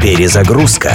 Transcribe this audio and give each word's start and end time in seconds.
Перезагрузка. 0.00 0.92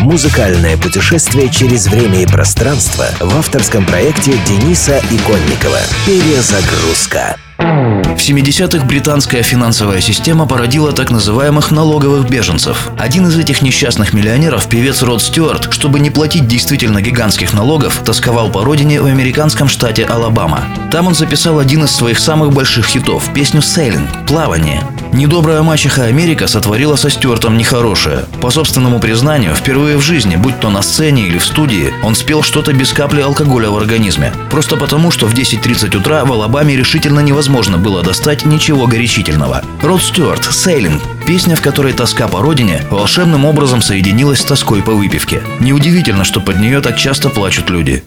Музыкальное 0.00 0.78
путешествие 0.78 1.50
через 1.50 1.86
время 1.86 2.22
и 2.22 2.26
пространство 2.26 3.04
в 3.20 3.36
авторском 3.36 3.84
проекте 3.84 4.32
Дениса 4.46 4.98
Иконникова. 5.10 5.78
Перезагрузка. 6.06 7.36
В 7.58 8.16
70-х 8.16 8.86
британская 8.86 9.42
финансовая 9.42 10.00
система 10.00 10.46
породила 10.46 10.92
так 10.92 11.10
называемых 11.10 11.70
налоговых 11.70 12.28
беженцев. 12.28 12.90
Один 12.98 13.26
из 13.26 13.38
этих 13.38 13.60
несчастных 13.60 14.14
миллионеров, 14.14 14.66
певец 14.66 15.02
Род 15.02 15.22
Стюарт, 15.22 15.72
чтобы 15.72 16.00
не 16.00 16.08
платить 16.08 16.48
действительно 16.48 17.02
гигантских 17.02 17.52
налогов, 17.52 18.00
тосковал 18.02 18.50
по 18.50 18.64
родине 18.64 19.00
в 19.02 19.06
американском 19.06 19.68
штате 19.68 20.04
Алабама. 20.04 20.64
Там 20.90 21.06
он 21.06 21.14
записал 21.14 21.58
один 21.58 21.84
из 21.84 21.90
своих 21.90 22.18
самых 22.18 22.52
больших 22.52 22.86
хитов– 22.86 23.28
песню 23.34 23.60
«Сейлинг»– 23.60 24.08
«Плавание». 24.26 24.82
Недобрая 25.12 25.62
мачеха 25.62 26.04
Америка 26.04 26.46
сотворила 26.46 26.96
со 26.96 27.10
Стюартом 27.10 27.58
нехорошее. 27.58 28.24
По 28.40 28.50
собственному 28.50 28.98
признанию, 28.98 29.54
впервые 29.54 29.98
в 29.98 30.00
жизни, 30.00 30.36
будь 30.36 30.58
то 30.58 30.70
на 30.70 30.80
сцене 30.80 31.26
или 31.26 31.36
в 31.36 31.44
студии, 31.44 31.92
он 32.02 32.14
спел 32.14 32.42
что-то 32.42 32.72
без 32.72 32.94
капли 32.94 33.20
алкоголя 33.20 33.68
в 33.68 33.76
организме. 33.76 34.32
Просто 34.50 34.76
потому, 34.76 35.10
что 35.10 35.26
в 35.26 35.34
10.30 35.34 35.94
утра 35.98 36.24
в 36.24 36.32
Алабаме 36.32 36.76
решительно 36.76 37.20
невозможно 37.20 37.76
было 37.76 38.02
достать 38.02 38.46
ничего 38.46 38.86
горячительного. 38.86 39.62
Род 39.82 40.02
Стюарт 40.02 40.44
«Сейлинг»– 40.44 41.02
песня, 41.26 41.56
в 41.56 41.60
которой 41.60 41.92
тоска 41.92 42.26
по 42.26 42.40
родине 42.40 42.82
волшебным 42.90 43.44
образом 43.44 43.82
соединилась 43.82 44.40
с 44.40 44.44
тоской 44.44 44.82
по 44.82 44.92
выпивке. 44.92 45.42
Неудивительно, 45.60 46.24
что 46.24 46.40
под 46.40 46.58
нее 46.58 46.80
так 46.80 46.96
часто 46.96 47.28
плачут 47.28 47.68
люди. 47.68 48.02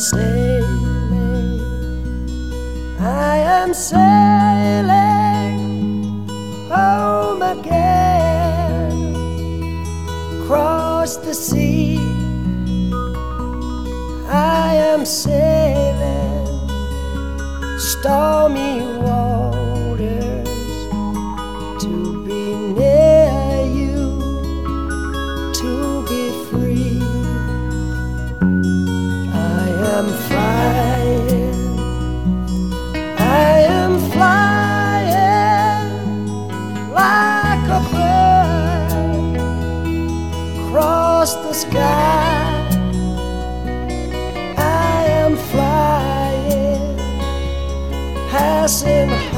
Sailing, 0.00 1.60
I 2.98 3.36
am 3.36 3.74
sailing 3.74 5.58
home 6.70 7.42
again, 7.42 8.92
across 10.40 11.16
the 11.18 11.34
sea. 11.34 11.98
I 14.28 14.74
am 14.74 15.04
sailing 15.04 16.68
stormy 17.78 18.59
across 41.30 41.46
the 41.46 41.52
sky. 41.52 42.68
I 44.56 45.04
am 45.22 45.36
flying, 45.36 46.96
passing 48.30 49.08
high 49.08 49.29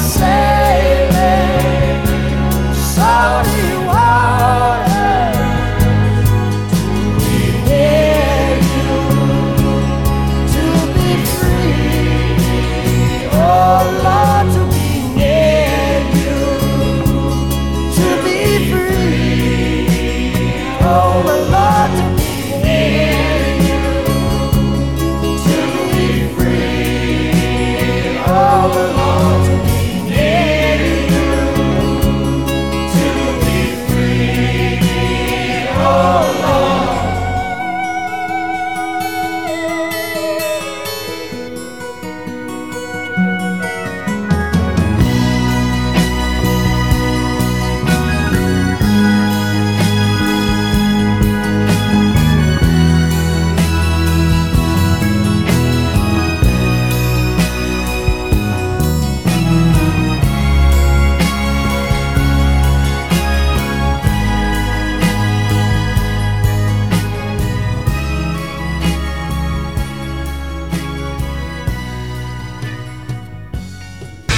say 0.00 0.39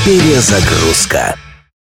Перезагрузка. 0.04 1.36